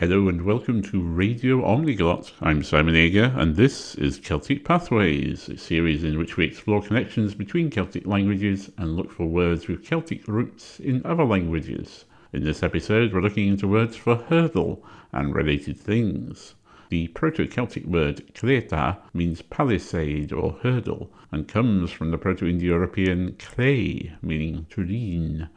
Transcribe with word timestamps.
Hello 0.00 0.28
and 0.28 0.42
welcome 0.42 0.80
to 0.82 1.02
Radio 1.02 1.60
Omniglot. 1.62 2.30
I'm 2.40 2.62
Simon 2.62 2.94
Ager, 2.94 3.34
and 3.34 3.56
this 3.56 3.96
is 3.96 4.20
Celtic 4.20 4.64
Pathways, 4.64 5.48
a 5.48 5.56
series 5.56 6.04
in 6.04 6.16
which 6.18 6.36
we 6.36 6.44
explore 6.44 6.80
connections 6.80 7.34
between 7.34 7.68
Celtic 7.68 8.06
languages 8.06 8.70
and 8.78 8.94
look 8.94 9.10
for 9.10 9.26
words 9.26 9.66
with 9.66 9.82
Celtic 9.82 10.28
roots 10.28 10.78
in 10.78 11.04
other 11.04 11.24
languages. 11.24 12.04
In 12.32 12.44
this 12.44 12.62
episode, 12.62 13.12
we're 13.12 13.22
looking 13.22 13.48
into 13.48 13.66
words 13.66 13.96
for 13.96 14.14
hurdle 14.14 14.84
and 15.10 15.34
related 15.34 15.76
things. 15.76 16.54
The 16.90 17.08
Proto 17.08 17.48
Celtic 17.48 17.84
word 17.84 18.22
"kleta" 18.34 18.98
means 19.12 19.42
palisade 19.42 20.32
or 20.32 20.60
hurdle 20.62 21.10
and 21.32 21.48
comes 21.48 21.90
from 21.90 22.12
the 22.12 22.18
Proto 22.18 22.46
Indo 22.46 22.66
European 22.66 23.34
clay, 23.40 24.12
meaning 24.22 24.66
to 24.70 24.84
lean. 24.84 25.48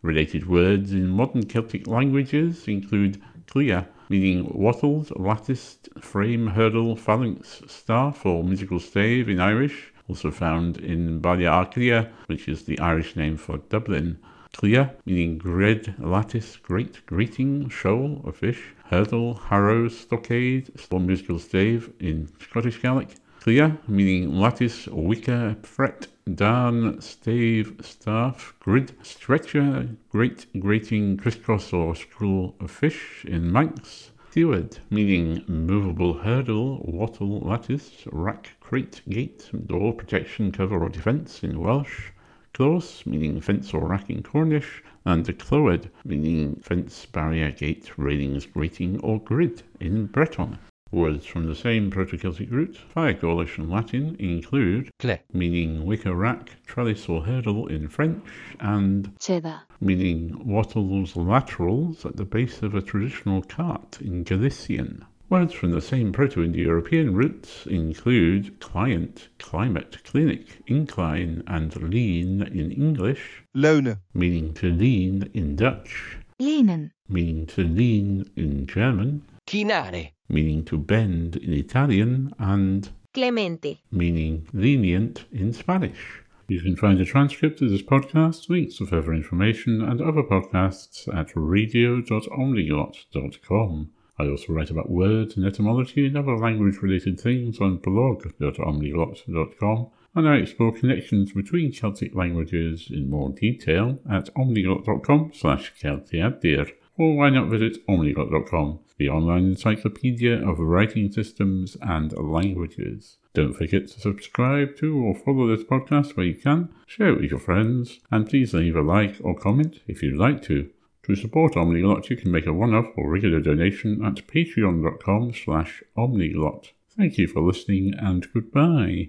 Related 0.00 0.46
words 0.48 0.94
in 0.94 1.10
modern 1.10 1.44
Celtic 1.44 1.86
languages 1.86 2.66
include 2.66 3.20
cliath, 3.50 3.88
meaning 4.08 4.48
wattled, 4.54 5.10
latticed, 5.18 5.88
frame, 5.98 6.46
hurdle, 6.46 6.94
phalanx, 6.94 7.62
staff, 7.66 8.24
or 8.24 8.44
musical 8.44 8.78
stave 8.78 9.28
in 9.28 9.40
Irish, 9.40 9.92
also 10.08 10.30
found 10.30 10.78
in 10.78 11.20
Ballia 11.20 12.10
which 12.26 12.46
is 12.48 12.64
the 12.64 12.78
Irish 12.78 13.16
name 13.16 13.36
for 13.36 13.58
Dublin. 13.58 14.18
Cliath, 14.52 14.94
meaning 15.04 15.36
grid, 15.36 15.94
lattice, 15.98 16.56
great, 16.56 17.04
greeting, 17.06 17.68
shoal, 17.68 18.22
a 18.24 18.32
fish. 18.32 18.74
Hurdle, 18.84 19.34
harrow, 19.34 19.88
stockade, 19.88 20.70
or 20.90 21.00
musical 21.00 21.38
stave 21.38 21.92
in 21.98 22.28
Scottish 22.40 22.80
Gaelic. 22.80 23.16
Cliah, 23.40 23.78
meaning 23.88 24.34
lattice, 24.38 24.86
wicker, 24.88 25.56
fret, 25.62 26.08
darn, 26.34 27.00
stave, 27.00 27.74
staff, 27.80 28.52
grid, 28.60 28.92
stretcher, 29.02 29.88
great, 30.10 30.44
grating, 30.60 31.16
crisscross 31.16 31.72
or 31.72 31.94
scroll 31.94 32.54
of 32.60 32.70
fish 32.70 33.24
in 33.26 33.50
Manx. 33.50 34.10
Steward, 34.30 34.80
meaning 34.90 35.42
movable 35.46 36.18
hurdle, 36.18 36.84
wattle, 36.84 37.40
lattice, 37.40 38.06
rack, 38.12 38.50
crate, 38.60 39.00
gate, 39.08 39.48
door, 39.66 39.94
protection, 39.94 40.52
cover 40.52 40.82
or 40.82 40.90
defence 40.90 41.42
in 41.42 41.58
Welsh. 41.60 42.10
Kloos, 42.52 43.06
meaning 43.06 43.40
fence 43.40 43.72
or 43.72 43.88
rack 43.88 44.10
in 44.10 44.22
Cornish, 44.22 44.82
and 45.06 45.24
klwed, 45.38 45.88
meaning 46.04 46.56
fence, 46.56 47.06
barrier, 47.06 47.50
gate, 47.52 47.90
railings, 47.96 48.44
grating 48.44 49.00
or 49.00 49.18
grid 49.18 49.62
in 49.80 50.04
Breton. 50.04 50.58
Words 50.92 51.24
from 51.24 51.46
the 51.46 51.54
same 51.54 51.88
Proto-Celtic 51.88 52.50
root, 52.50 52.76
via 52.94 53.14
Gaulish 53.14 53.58
and 53.58 53.70
Latin, 53.70 54.16
include 54.18 54.90
claie, 54.98 55.22
meaning 55.32 55.84
wicker 55.86 56.16
rack, 56.16 56.50
trellis 56.66 57.08
or 57.08 57.22
hurdle 57.22 57.68
in 57.68 57.86
French, 57.86 58.26
and 58.58 59.12
cheddar, 59.20 59.60
meaning 59.80 60.44
wattles 60.44 61.14
laterals 61.14 62.04
at 62.04 62.16
the 62.16 62.24
base 62.24 62.62
of 62.62 62.74
a 62.74 62.82
traditional 62.82 63.40
cart 63.40 64.00
in 64.00 64.24
Galician. 64.24 65.04
Words 65.28 65.52
from 65.54 65.70
the 65.70 65.80
same 65.80 66.10
Proto-Indo-European 66.10 67.14
roots 67.14 67.66
include 67.66 68.58
client, 68.58 69.28
climate, 69.38 69.98
clinic, 70.02 70.60
incline, 70.66 71.44
and 71.46 71.76
lean 71.76 72.42
in 72.42 72.72
English, 72.72 73.44
leunen, 73.54 74.00
meaning 74.12 74.52
to 74.54 74.72
lean 74.72 75.30
in 75.34 75.54
Dutch, 75.54 76.18
lenen, 76.40 76.90
meaning 77.08 77.46
to 77.46 77.62
lean 77.62 78.28
in 78.34 78.66
German, 78.66 79.22
chinare, 79.46 80.10
meaning 80.30 80.64
to 80.64 80.78
bend 80.78 81.36
in 81.36 81.52
Italian, 81.52 82.32
and 82.38 82.88
clemente, 83.12 83.82
meaning 83.90 84.46
lenient 84.52 85.24
in 85.32 85.52
Spanish. 85.52 86.22
You 86.50 86.60
can 86.60 86.74
find 86.74 87.00
a 87.00 87.04
transcript 87.04 87.62
of 87.62 87.70
this 87.70 87.82
podcast, 87.82 88.48
links 88.48 88.78
to 88.78 88.86
further 88.86 89.12
information, 89.12 89.82
and 89.82 90.00
other 90.00 90.24
podcasts 90.24 91.06
at 91.14 91.30
radio.omniglot.com. 91.36 93.90
I 94.18 94.28
also 94.28 94.52
write 94.52 94.70
about 94.70 94.90
words 94.90 95.36
and 95.36 95.46
etymology 95.46 96.06
and 96.06 96.18
other 96.18 96.36
language 96.36 96.82
related 96.82 97.20
things 97.20 97.60
on 97.60 97.76
blog.omniglot.com, 97.76 99.90
and 100.14 100.28
I 100.28 100.38
explore 100.38 100.72
connections 100.72 101.32
between 101.32 101.72
Celtic 101.72 102.16
languages 102.16 102.88
in 102.90 103.08
more 103.08 103.30
detail 103.30 104.00
at 104.10 104.34
omniglot.com 104.34 105.30
slash 105.32 105.72
celtiadur. 105.80 106.72
Or 107.00 107.16
why 107.16 107.30
not 107.30 107.48
visit 107.48 107.78
omniglot.com 107.86 108.80
the 108.98 109.08
online 109.08 109.46
encyclopedia 109.46 110.46
of 110.46 110.58
writing 110.58 111.10
systems 111.10 111.74
and 111.80 112.12
languages. 112.12 113.16
Don't 113.32 113.54
forget 113.54 113.88
to 113.88 114.00
subscribe 114.00 114.76
to 114.76 114.94
or 115.02 115.14
follow 115.14 115.48
this 115.48 115.64
podcast 115.64 116.14
where 116.14 116.26
you 116.26 116.34
can, 116.34 116.68
share 116.86 117.08
it 117.08 117.22
with 117.22 117.30
your 117.30 117.40
friends, 117.40 118.00
and 118.10 118.28
please 118.28 118.52
leave 118.52 118.76
a 118.76 118.82
like 118.82 119.16
or 119.24 119.34
comment 119.34 119.80
if 119.86 120.02
you'd 120.02 120.18
like 120.18 120.42
to. 120.42 120.68
To 121.04 121.16
support 121.16 121.54
Omniglot, 121.54 122.10
you 122.10 122.16
can 122.16 122.30
make 122.30 122.44
a 122.44 122.52
one-off 122.52 122.92
or 122.98 123.08
regular 123.08 123.40
donation 123.40 124.04
at 124.04 124.26
patreon.com 124.26 125.32
slash 125.32 125.82
omniglot. 125.96 126.72
Thank 126.94 127.16
you 127.16 127.26
for 127.28 127.40
listening 127.40 127.94
and 127.98 128.30
goodbye. 128.34 129.08